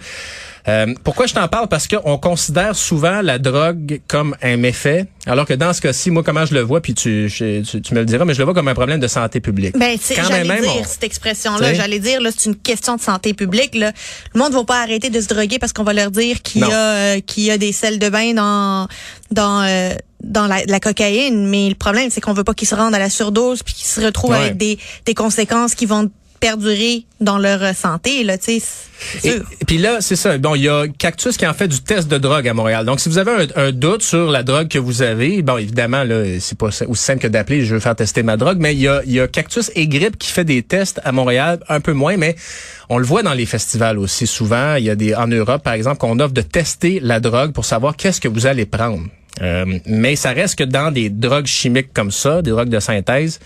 Euh, 0.69 0.95
pourquoi 1.05 1.27
je 1.27 1.35
t'en 1.35 1.49
parle? 1.49 1.69
Parce 1.69 1.89
qu'on 1.89 2.19
considère 2.19 2.77
souvent 2.77 3.23
la 3.23 3.39
drogue 3.39 4.01
comme 4.09 4.37
un 4.43 4.57
méfait, 4.57 5.07
alors 5.27 5.47
que 5.47 5.55
dans 5.55 5.73
ce 5.73 5.81
cas-ci, 5.81 6.11
moi, 6.11 6.23
comment 6.23 6.45
je 6.45 6.55
le 6.55 6.61
vois, 6.61 6.81
puis 6.81 6.95
tu, 6.95 7.29
je- 7.29 7.63
tu, 7.63 7.81
tu 7.81 7.95
me 7.95 8.01
le 8.01 8.05
diras, 8.05 8.25
mais 8.25 8.35
je 8.35 8.39
le 8.39 8.45
vois 8.45 8.55
comme 8.55 8.69
un 8.69 8.75
problème 8.75 9.01
de 9.01 9.09
santé 9.09 9.41
publique. 9.41 9.77
Ben, 9.79 9.97
j'allais 10.15 10.45
même, 10.45 10.63
dire 10.63 10.73
on- 10.81 10.85
cette 10.85 11.05
expression-là. 11.05 11.75
J'allais 11.75 11.99
dire, 11.99 12.21
là, 12.21 12.31
c'est 12.37 12.49
une 12.51 12.57
question 12.57 12.97
de 12.97 13.01
santé 13.01 13.33
publique. 13.35 13.75
Là. 13.75 13.93
Le 14.35 14.39
monde 14.41 14.53
va 14.53 14.65
pas 14.65 14.83
arrêter 14.83 15.11
de 15.11 15.21
se 15.21 15.29
droguer 15.29 15.59
parce 15.59 15.73
qu'on 15.73 15.85
va 15.85 15.93
leur 15.93 16.11
dire 16.11 16.43
qu'il 16.43 16.61
y 16.63 16.65
a 16.65 16.71
euh, 16.95 17.21
qu'il 17.21 17.45
y 17.45 17.51
a 17.51 17.59
des 17.59 17.73
sels 17.73 17.99
de 17.99 18.09
bain 18.09 18.35
dans 18.35 18.89
dans 19.31 19.63
euh, 19.63 19.95
dans 20.23 20.47
la, 20.47 20.63
la 20.67 20.81
cocaïne. 20.81 21.47
Mais 21.49 21.69
le 21.71 21.75
problème, 21.75 22.11
c'est 22.11 22.21
qu'on 22.21 22.35
veut 22.35 22.45
pas 22.45 22.53
qu'ils 22.55 22.69
se 22.69 22.75
rendent 22.75 22.95
à 22.95 22.99
la 22.99 23.09
surdose 23.11 23.63
puis 23.63 23.75
qu'ils 23.75 23.87
se 23.89 24.01
retrouvent 24.01 24.31
Ouais. 24.33 24.37
avec 24.39 24.57
des 24.59 24.79
des 25.07 25.15
conséquences 25.15 25.75
qui 25.75 25.87
vont 25.87 26.11
perdurer 26.41 27.05
dans 27.21 27.39
leur 27.39 27.75
santé. 27.75 28.25
Là, 28.25 28.39
tu 28.39 28.59
sais, 28.59 29.43
puis 29.67 29.79
là, 29.79 29.99
c'est 30.01 30.17
ça. 30.17 30.37
Bon, 30.39 30.55
il 30.55 30.63
y 30.63 30.69
a 30.69 30.87
Cactus 30.89 31.37
qui 31.37 31.47
en 31.47 31.55
fait 31.55 31.69
du 31.69 31.81
test 31.81 32.09
de 32.09 32.19
drogue 32.19 32.49
à 32.49 32.55
Montréal. 32.55 32.85
Donc, 32.85 33.01
si 33.01 33.09
vous 33.09 33.19
avez 33.19 33.31
un, 33.31 33.67
un 33.67 33.73
doute 33.73 34.03
sur 34.03 34.31
la 34.31 34.43
drogue 34.43 34.69
que 34.69 34.79
vous 34.79 35.03
avez, 35.03 35.43
bon, 35.43 35.59
évidemment, 35.59 36.05
là, 36.05 36.25
c'est 36.41 36.59
pas 36.59 36.67
aussi 36.67 37.03
simple 37.03 37.21
que 37.21 37.29
d'appeler, 37.29 37.65
je 37.65 37.75
veux 37.75 37.81
faire 37.81 37.97
tester 37.97 38.23
ma 38.23 38.37
drogue, 38.37 38.59
mais 38.59 38.75
il 38.75 38.81
y 38.81 38.89
a, 38.89 39.03
il 39.05 39.13
y 39.13 39.21
a 39.21 39.29
Cactus 39.29 39.71
et 39.75 39.87
Grippe 39.87 40.19
qui 40.19 40.31
fait 40.31 40.45
des 40.45 40.63
tests 40.63 41.01
à 41.05 41.13
Montréal, 41.13 41.61
un 41.69 41.81
peu 41.81 41.93
moins, 41.93 42.17
mais 42.17 42.35
on 42.89 42.99
le 42.99 43.05
voit 43.05 43.23
dans 43.23 43.35
les 43.35 43.47
festivals 43.47 43.99
aussi 43.99 44.27
souvent. 44.27 44.75
Il 44.77 44.85
y 44.85 44.91
a 44.91 44.97
des, 44.97 45.15
en 45.15 45.27
Europe, 45.27 45.63
par 45.63 45.75
exemple, 45.75 45.99
qu'on 45.99 46.19
offre 46.19 46.35
de 46.35 46.43
tester 46.43 47.01
la 47.01 47.21
drogue 47.21 47.53
pour 47.53 47.65
savoir 47.65 47.97
qu'est-ce 47.97 48.21
que 48.21 48.29
vous 48.29 48.47
allez 48.47 48.67
prendre. 48.67 49.05
Euh, 49.43 49.79
mais 49.87 50.17
ça 50.17 50.31
reste 50.31 50.59
que 50.59 50.65
dans 50.65 50.91
des 50.91 51.09
drogues 51.09 51.47
chimiques 51.47 51.93
comme 51.95 52.11
ça, 52.11 52.43
des 52.43 52.51
drogues 52.51 52.69
de 52.69 52.81
synthèse, 52.81 53.39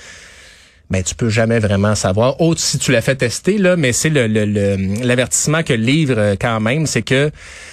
ben 0.95 1.03
tu 1.03 1.15
peux 1.17 1.29
jamais 1.29 1.59
vraiment 1.59 1.95
savoir. 1.95 2.41
Autre 2.41 2.61
si 2.61 2.79
tu 2.79 2.93
l'as 2.93 3.01
fait 3.03 3.17
tester 3.17 3.59
là, 3.59 3.75
mais 3.77 3.93
c'est 3.93 4.11
le 4.11 4.27
le- 4.29 4.45
le- 4.45 5.05
l'avertissement 5.05 5.63
que 5.63 5.73
livre 5.73 6.15
euh, 6.19 6.35
quand 6.41 6.61
même, 6.61 6.87
c'est 6.87 7.03
que 7.03 7.31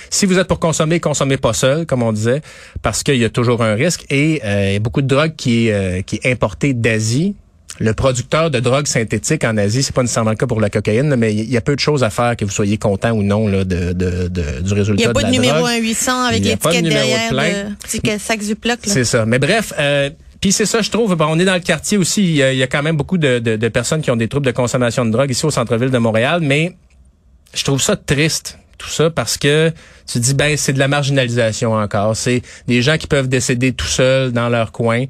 si 0.09 0.25
vous 0.25 0.39
êtes 0.39 0.47
pour 0.47 0.59
consommer, 0.59 0.99
consommez 0.99 1.37
pas 1.37 1.53
seul, 1.53 1.85
comme 1.85 2.01
on 2.03 2.11
disait, 2.11 2.41
parce 2.81 3.03
qu'il 3.03 3.17
y 3.17 3.25
a 3.25 3.29
toujours 3.29 3.61
un 3.63 3.75
risque 3.75 4.05
et 4.09 4.41
euh, 4.43 4.69
il 4.69 4.73
y 4.73 4.75
a 4.75 4.79
beaucoup 4.79 5.01
de 5.03 5.07
drogue 5.07 5.35
qui 5.37 5.67
est 5.67 5.73
euh, 5.73 6.01
qui 6.01 6.15
est 6.23 6.31
importée 6.31 6.73
d'Asie. 6.73 7.35
Le 7.79 7.93
producteur 7.93 8.51
de 8.51 8.59
drogue 8.59 8.85
synthétique 8.85 9.43
en 9.43 9.55
Asie, 9.57 9.81
c'est 9.81 9.95
pas 9.95 10.01
nécessairement 10.03 10.31
le 10.31 10.35
cas 10.35 10.45
pour 10.45 10.59
la 10.61 10.69
cocaïne, 10.69 11.15
mais 11.15 11.33
il 11.33 11.49
y 11.49 11.57
a 11.57 11.61
peu 11.61 11.73
de 11.75 11.79
choses 11.79 12.03
à 12.03 12.09
faire 12.09 12.35
que 12.35 12.43
vous 12.45 12.51
soyez 12.51 12.77
content 12.77 13.11
ou 13.11 13.23
non 13.23 13.47
là, 13.47 13.63
de, 13.63 13.93
de, 13.93 14.27
de- 14.27 14.61
du 14.61 14.73
résultat 14.73 15.01
Il 15.01 15.05
n'y 15.05 15.09
a 15.09 15.13
pas 15.13 15.23
de, 15.23 15.31
numéro 15.31 15.57
drogue. 15.59 15.71
1800 15.81 16.23
avec 16.25 16.43
l'étiquette 16.43 16.83
de 16.83 16.89
derrière 16.89 17.31
de 17.31 17.35
sac. 17.37 17.53
Là. 17.53 17.69
C'est 18.93 19.05
ça. 19.05 19.25
Mais 19.25 19.39
bref, 19.39 19.73
euh, 19.79 20.09
puis 20.41 20.51
c'est 20.51 20.65
ça, 20.65 20.81
je 20.81 20.89
trouve. 20.89 21.15
Bon, 21.15 21.27
on 21.29 21.39
est 21.39 21.45
dans 21.45 21.53
le 21.53 21.59
quartier 21.61 21.97
aussi. 21.97 22.23
Il 22.23 22.35
y 22.35 22.43
a, 22.43 22.51
il 22.51 22.57
y 22.57 22.63
a 22.63 22.67
quand 22.67 22.83
même 22.83 22.97
beaucoup 22.97 23.17
de, 23.17 23.39
de- 23.39 23.55
de 23.55 23.67
personnes 23.69 24.01
qui 24.01 24.11
ont 24.11 24.15
des 24.17 24.27
troubles 24.27 24.45
de 24.47 24.51
consommation 24.51 25.05
de 25.05 25.11
drogue 25.11 25.29
ici 25.31 25.45
au 25.45 25.51
centre-ville 25.51 25.91
de 25.91 25.97
Montréal. 25.99 26.39
Mais 26.41 26.75
je 27.53 27.63
trouve 27.63 27.81
ça 27.81 27.95
triste, 27.95 28.57
tout 28.77 28.89
ça, 28.89 29.09
parce 29.09 29.37
que 29.37 29.71
tu 30.11 30.19
dis, 30.19 30.33
ben, 30.33 30.57
c'est 30.57 30.73
de 30.73 30.79
la 30.79 30.87
marginalisation 30.87 31.73
encore. 31.73 32.15
C'est 32.15 32.41
des 32.67 32.81
gens 32.81 32.97
qui 32.97 33.07
peuvent 33.07 33.29
décéder 33.29 33.71
tout 33.71 33.85
seuls 33.87 34.31
dans 34.31 34.49
leur 34.49 34.71
coin. 34.71 35.05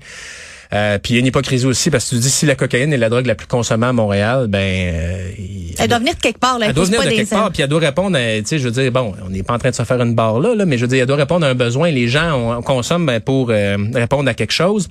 Euh, 0.74 0.98
puis 1.00 1.14
il 1.14 1.16
y 1.16 1.20
a 1.20 1.22
une 1.22 1.26
hypocrisie 1.26 1.66
aussi 1.66 1.90
parce 1.92 2.06
que 2.06 2.16
tu 2.16 2.22
dis 2.22 2.30
si 2.30 2.46
la 2.46 2.56
cocaïne 2.56 2.94
est 2.94 2.98
la 2.98 3.10
drogue 3.10 3.26
la 3.26 3.36
plus 3.36 3.46
consommée 3.48 3.88
à 3.88 3.92
Montréal, 3.94 4.48
ben 4.48 4.60
euh, 4.94 5.30
Elle 5.78 5.90
doit 5.90 6.00
venir 6.00 6.16
de 6.16 6.20
quelque 6.22 6.40
part. 6.40 6.60
Là. 6.60 6.68
elle 6.68 6.74
doit 6.74 6.86
venir 6.86 7.00
pas 7.02 7.06
de 7.08 7.12
quelque 7.12 7.30
part, 7.30 7.52
puis 7.52 7.62
elle 7.62 7.68
doit 7.68 7.82
répondre, 7.82 8.18
à, 8.18 8.40
tu 8.40 8.46
sais, 8.46 8.58
je 8.60 8.64
veux 8.70 8.72
dire, 8.72 8.90
bon, 8.90 9.14
on 9.26 9.30
n'est 9.30 9.44
pas 9.44 9.54
en 9.56 9.60
train 9.60 9.72
de 9.72 9.76
se 9.76 9.84
faire 9.84 10.02
une 10.02 10.16
barre 10.16 10.40
là, 10.40 10.56
là 10.56 10.66
mais 10.66 10.78
je 10.78 10.84
veux 10.84 10.88
dire, 10.88 11.02
elle 11.02 11.08
doit 11.08 11.18
répondre 11.18 11.46
à 11.46 11.50
un 11.50 11.56
besoin. 11.56 11.92
Les 11.92 12.08
gens 12.08 12.56
on, 12.58 12.62
consomment 12.62 13.06
ben, 13.06 13.20
pour 13.20 13.50
euh, 13.50 13.76
répondre 13.94 14.30
à 14.30 14.34
quelque 14.34 14.54
chose. 14.54 14.88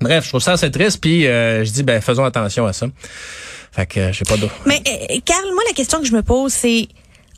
Bref, 0.00 0.24
je 0.24 0.28
trouve 0.30 0.42
ça 0.42 0.52
assez 0.52 0.70
triste, 0.70 1.00
puis 1.00 1.26
euh, 1.26 1.64
je 1.64 1.70
dis, 1.70 1.82
ben, 1.82 2.00
faisons 2.00 2.24
attention 2.24 2.66
à 2.66 2.72
ça. 2.72 2.86
Fait 3.72 3.86
que, 3.86 4.00
euh, 4.00 4.12
je 4.12 4.18
sais 4.18 4.24
pas 4.24 4.36
d'autre. 4.36 4.54
Mais 4.66 4.82
euh, 4.86 5.18
Carl, 5.24 5.44
moi 5.52 5.62
la 5.68 5.74
question 5.74 6.00
que 6.00 6.06
je 6.06 6.12
me 6.12 6.22
pose, 6.22 6.52
c'est 6.52 6.88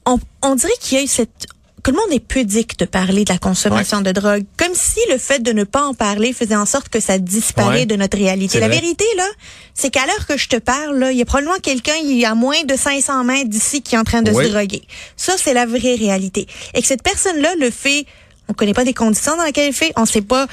on, 0.05 0.19
on 0.43 0.55
dirait 0.55 0.73
qu'il 0.81 0.99
y 0.99 1.01
a 1.01 1.05
eu 1.05 1.07
cette 1.09 1.47
que 1.83 1.93
le 1.93 1.99
monde 1.99 2.11
est 2.13 2.19
pudique 2.19 2.77
de 2.81 2.85
parler 2.85 3.25
de 3.25 3.33
la 3.33 3.39
consommation 3.39 4.01
de 4.01 4.11
drogue, 4.11 4.43
comme 4.57 4.75
si 4.75 4.99
le 5.09 5.19
fait 5.19 5.39
de 5.41 5.53
ne 5.53 5.63
pas 5.63 5.85
en 5.85 5.95
parler 5.95 6.33
faisait 6.33 6.57
en 6.57 6.67
sorte 6.67 6.89
que 6.89 6.99
ça 6.99 7.19
disparaît 7.19 7.81
Ouais. 7.81 7.87
de 7.87 7.95
notre 7.95 8.19
réalité. 8.19 8.59
La 8.59 8.67
vrai. 8.67 8.81
vérité 8.81 9.05
là, 9.17 9.27
c'est 9.73 9.91
qu'à 9.91 10.05
l'heure 10.05 10.27
que 10.27 10.37
je 10.37 10.49
te 10.49 10.57
parle, 10.57 10.99
là, 10.99 11.13
il 11.13 11.19
y 11.19 11.23
a 11.23 11.25
probablement 11.25 11.55
quelqu'un 11.63 11.95
il 12.03 12.19
y 12.19 12.25
a 12.25 12.35
moins 12.35 12.65
de 12.65 12.75
500 12.75 13.23
mètres 13.23 13.49
d'ici 13.51 13.83
qui 13.83 13.95
est 13.95 13.99
en 13.99 14.03
train 14.05 14.23
de 14.23 14.33
Oui. 14.33 14.47
se 14.47 14.51
droguer. 14.51 14.83
Ça 15.17 15.35
c'est 15.39 15.55
la 15.55 15.65
vraie 15.65 15.95
réalité. 15.95 16.49
Et 16.75 16.81
que 16.81 16.89
cette 16.89 17.05
personne-là 17.05 17.55
le 17.61 17.71
fait, 17.71 18.05
on 18.49 18.53
connaît 18.53 18.75
pas 18.75 18.85
des 18.85 18.95
conditions 18.95 19.37
dans 19.37 19.45
lesquelles 19.45 19.67
elle 19.67 19.71
le 19.71 19.77
fait, 19.77 19.93
on 19.97 20.07
sait 20.07 20.23
pas 20.23 20.49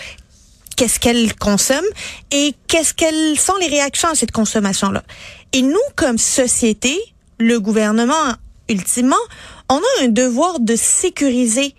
qu'est-ce 0.75 0.99
qu'elle 0.99 1.35
consomme 1.35 1.85
et 2.31 2.55
qu'est-ce 2.67 2.93
qu'elles 2.93 3.39
sont 3.39 3.55
les 3.59 3.67
réactions 3.67 4.09
à 4.09 4.15
cette 4.15 4.31
consommation-là. 4.31 5.03
Et 5.51 5.61
nous, 5.61 5.77
comme 5.95 6.17
société, 6.17 6.97
le 7.39 7.59
gouvernement, 7.59 8.33
ultimement, 8.69 9.15
on 9.69 9.77
a 9.77 10.03
un 10.03 10.07
devoir 10.07 10.59
de 10.59 10.75
sécuriser 10.75 11.75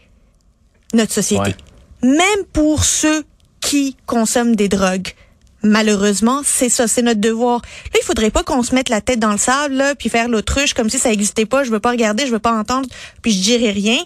notre 0.92 1.12
société. 1.12 1.54
Même 2.02 2.44
pour 2.52 2.84
ceux 2.84 3.24
qui 3.60 3.96
consomment 4.06 4.56
des 4.56 4.68
drogues. 4.68 5.14
Malheureusement, 5.62 6.42
c'est 6.44 6.68
ça, 6.68 6.86
c'est 6.86 7.00
notre 7.00 7.20
devoir. 7.20 7.62
Là, 7.62 8.00
il 8.00 8.04
faudrait 8.04 8.30
pas 8.30 8.42
qu'on 8.42 8.62
se 8.62 8.74
mette 8.74 8.90
la 8.90 9.00
tête 9.00 9.18
dans 9.18 9.32
le 9.32 9.38
sable, 9.38 9.76
là, 9.76 9.94
puis 9.94 10.10
faire 10.10 10.28
l'autruche 10.28 10.74
comme 10.74 10.90
si 10.90 10.98
ça 10.98 11.10
existait 11.10 11.46
pas. 11.46 11.64
Je 11.64 11.70
veux 11.70 11.80
pas 11.80 11.90
regarder, 11.90 12.26
je 12.26 12.32
veux 12.32 12.38
pas 12.38 12.52
entendre, 12.52 12.86
puis 13.22 13.32
je 13.32 13.40
dirais 13.40 13.70
rien. 13.70 13.96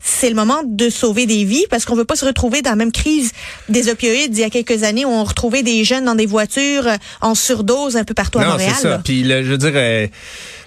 C'est 0.00 0.28
le 0.28 0.34
moment 0.34 0.62
de 0.64 0.88
sauver 0.90 1.26
des 1.26 1.44
vies 1.44 1.66
parce 1.70 1.84
qu'on 1.84 1.94
veut 1.94 2.04
pas 2.04 2.16
se 2.16 2.24
retrouver 2.24 2.62
dans 2.62 2.70
la 2.70 2.76
même 2.76 2.92
crise 2.92 3.32
des 3.68 3.88
opioïdes 3.88 4.36
il 4.36 4.40
y 4.40 4.44
a 4.44 4.50
quelques 4.50 4.82
années 4.82 5.04
où 5.04 5.10
on 5.10 5.24
retrouvait 5.24 5.62
des 5.62 5.84
jeunes 5.84 6.04
dans 6.04 6.14
des 6.14 6.26
voitures 6.26 6.86
euh, 6.86 6.96
en 7.20 7.34
surdose 7.34 7.96
un 7.96 8.04
peu 8.04 8.14
partout 8.14 8.38
à 8.38 8.46
Montréal. 8.46 8.74
ça. 8.80 9.00
Puis 9.04 9.24
je 9.24 9.42
veux 9.42 9.58
dire, 9.58 9.72
euh, 9.74 10.06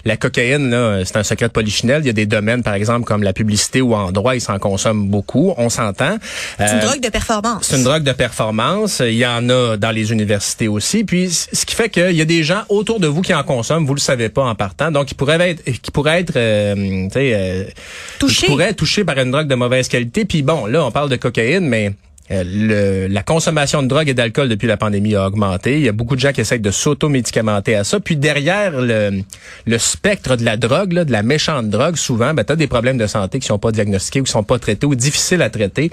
la 0.04 0.16
cocaïne, 0.16 0.70
là, 0.70 1.04
c'est 1.04 1.16
un 1.16 1.22
secret 1.22 1.48
de 1.48 1.52
polichinelle. 1.52 2.02
Il 2.02 2.06
y 2.06 2.10
a 2.10 2.14
des 2.14 2.26
domaines, 2.26 2.62
par 2.62 2.74
exemple, 2.74 3.04
comme 3.04 3.22
la 3.22 3.32
publicité 3.32 3.80
ou 3.80 3.94
en 3.94 4.12
droit, 4.12 4.34
ils 4.34 4.40
s'en 4.40 4.58
consomment 4.58 5.08
beaucoup. 5.08 5.52
On 5.56 5.68
s'entend. 5.68 6.16
C'est 6.58 6.72
une 6.72 6.78
euh, 6.78 6.86
drogue 6.86 7.00
de 7.00 7.08
performance. 7.08 7.66
C'est 7.68 7.76
une 7.76 7.84
drogue 7.84 8.02
de 8.02 8.12
performance. 8.12 9.02
Il 9.04 9.16
y 9.16 9.26
en 9.26 9.48
a 9.50 9.76
dans 9.76 9.90
les 9.90 10.12
universités 10.12 10.68
aussi. 10.68 11.04
Puis, 11.04 11.30
ce 11.30 11.66
qui 11.66 11.74
fait 11.74 11.90
qu'il 11.90 12.12
y 12.12 12.20
a 12.20 12.24
des 12.24 12.42
gens 12.42 12.62
autour 12.68 13.00
de 13.00 13.06
vous 13.06 13.20
qui 13.20 13.34
en 13.34 13.42
consomment, 13.42 13.86
vous 13.86 13.94
le 13.94 14.00
savez 14.00 14.28
pas 14.28 14.44
en 14.44 14.54
partant. 14.54 14.90
Donc, 14.90 15.10
ils 15.10 15.14
pourraient 15.14 15.50
être, 15.50 15.64
qui 15.64 15.90
pourraient 15.90 16.20
être, 16.20 16.32
euh, 16.36 16.74
tu 17.08 17.10
sais, 17.12 17.74
touchés. 18.18 18.46
pourraient 18.46 18.70
être 18.70 18.76
touchés 18.76 19.04
par 19.04 19.18
une 19.22 19.30
drogue 19.30 19.48
de 19.48 19.54
mauvaise 19.54 19.88
qualité. 19.88 20.24
Puis 20.24 20.42
bon, 20.42 20.66
là, 20.66 20.84
on 20.84 20.90
parle 20.90 21.08
de 21.08 21.16
cocaïne, 21.16 21.66
mais 21.68 21.92
euh, 22.30 22.44
le, 22.46 23.06
la 23.12 23.24
consommation 23.24 23.82
de 23.82 23.88
drogue 23.88 24.08
et 24.08 24.14
d'alcool 24.14 24.48
depuis 24.48 24.68
la 24.68 24.76
pandémie 24.76 25.16
a 25.16 25.26
augmenté. 25.26 25.78
Il 25.78 25.82
y 25.82 25.88
a 25.88 25.92
beaucoup 25.92 26.14
de 26.14 26.20
gens 26.20 26.32
qui 26.32 26.40
essayent 26.40 26.60
de 26.60 26.70
s'auto-médicamenter 26.70 27.74
à 27.74 27.82
ça. 27.82 27.98
Puis 27.98 28.14
derrière 28.14 28.70
le, 28.70 29.22
le 29.66 29.78
spectre 29.78 30.36
de 30.36 30.44
la 30.44 30.56
drogue, 30.56 30.92
là, 30.92 31.04
de 31.04 31.10
la 31.10 31.24
méchante 31.24 31.70
drogue, 31.70 31.96
souvent, 31.96 32.32
ben, 32.32 32.44
tu 32.44 32.52
as 32.52 32.56
des 32.56 32.68
problèmes 32.68 32.98
de 32.98 33.08
santé 33.08 33.40
qui 33.40 33.48
sont 33.48 33.58
pas 33.58 33.72
diagnostiqués 33.72 34.20
ou 34.20 34.24
qui 34.24 34.30
sont 34.30 34.44
pas 34.44 34.60
traités 34.60 34.86
ou 34.86 34.94
difficiles 34.94 35.42
à 35.42 35.50
traiter. 35.50 35.90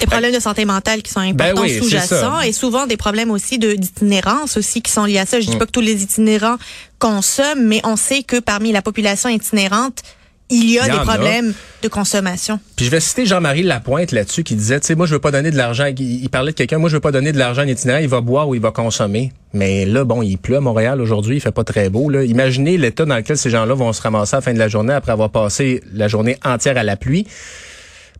Des 0.00 0.06
problèmes 0.06 0.34
de 0.34 0.40
santé 0.40 0.64
mentale 0.64 1.02
qui 1.02 1.10
sont 1.10 1.20
ben 1.20 1.50
importants 1.50 1.68
sous-jacents 1.68 2.40
et 2.40 2.52
souvent 2.52 2.86
des 2.86 2.96
problèmes 2.96 3.30
aussi 3.30 3.58
d'itinérance 3.58 4.56
aussi 4.56 4.80
qui 4.80 4.90
sont 4.90 5.04
liés 5.04 5.18
à 5.18 5.26
ça. 5.26 5.40
Je 5.40 5.46
dis 5.46 5.56
mm. 5.56 5.58
pas 5.58 5.66
que 5.66 5.72
tous 5.72 5.82
les 5.82 6.02
itinérants 6.02 6.56
consomment, 6.98 7.66
mais 7.66 7.82
on 7.84 7.96
sait 7.96 8.22
que 8.22 8.40
parmi 8.40 8.72
la 8.72 8.80
population 8.80 9.28
itinérante, 9.28 10.02
il 10.48 10.70
y 10.70 10.78
a 10.78 10.88
des 10.88 11.04
problèmes 11.04 11.52
de 11.82 11.88
consommation. 11.88 12.60
Puis 12.76 12.86
je 12.86 12.90
vais 12.90 13.00
citer 13.00 13.26
Jean-Marie 13.26 13.62
Lapointe 13.62 14.12
là-dessus 14.12 14.44
qui 14.44 14.54
disait, 14.54 14.78
tu 14.80 14.86
sais, 14.86 14.94
moi 14.94 15.06
je 15.06 15.14
veux 15.14 15.20
pas 15.20 15.30
donner 15.30 15.50
de 15.50 15.56
l'argent. 15.56 15.86
Il, 15.86 16.28
parlait 16.30 16.52
de 16.52 16.56
quelqu'un, 16.56 16.78
moi 16.78 16.88
je 16.88 16.94
veux 16.94 17.00
pas 17.00 17.12
donner 17.12 17.32
de 17.32 17.38
l'argent 17.38 17.62
à 17.62 17.64
un 17.64 17.68
itinérant, 17.68 17.98
il 17.98 18.08
va 18.08 18.20
boire 18.20 18.48
ou 18.48 18.54
il 18.54 18.60
va 18.60 18.70
consommer. 18.70 19.32
Mais 19.52 19.84
là, 19.84 20.04
bon, 20.04 20.22
il 20.22 20.36
pleut 20.36 20.56
à 20.56 20.60
Montréal 20.60 21.00
aujourd'hui, 21.00 21.36
il 21.36 21.40
fait 21.40 21.50
pas 21.50 21.64
très 21.64 21.88
beau. 21.90 22.08
Là. 22.08 22.22
Imaginez 22.22 22.78
l'état 22.78 23.04
dans 23.04 23.16
lequel 23.16 23.36
ces 23.36 23.50
gens-là 23.50 23.74
vont 23.74 23.92
se 23.92 24.02
ramasser 24.02 24.34
à 24.34 24.38
la 24.38 24.42
fin 24.42 24.54
de 24.54 24.58
la 24.58 24.68
journée 24.68 24.94
après 24.94 25.12
avoir 25.12 25.30
passé 25.30 25.82
la 25.92 26.08
journée 26.08 26.36
entière 26.44 26.76
à 26.76 26.84
la 26.84 26.96
pluie. 26.96 27.26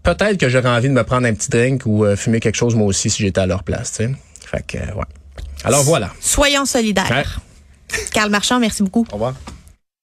Peut-être 0.03 0.39
que 0.39 0.49
j'aurais 0.49 0.69
envie 0.69 0.89
de 0.89 0.95
me 0.95 1.05
prendre 1.05 1.27
un 1.27 1.35
petit 1.35 1.51
drink 1.51 1.83
ou 1.85 2.05
euh, 2.05 2.17
fumer 2.17 2.41
quelque 2.41 2.55
chose 2.55 2.75
moi 2.75 2.87
aussi 2.87 3.11
si 3.11 3.23
j'étais 3.23 3.41
à 3.41 3.47
leur 3.47 3.65
place. 3.65 3.93
Tu 3.93 4.05
sais. 4.05 4.11
Fait 4.41 4.65
que, 4.67 4.79
euh, 4.79 4.95
ouais. 4.95 5.05
Alors 5.65 5.83
voilà. 5.83 6.13
Soyons 6.21 6.65
solidaires. 6.65 7.41
Carl 8.13 8.31
Marchand, 8.31 8.61
merci 8.61 8.83
beaucoup. 8.83 9.07
Au 9.11 9.15
revoir. 9.15 9.35